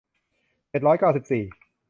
[0.69, 1.43] เจ็ดร้อยเก้าสิบสี่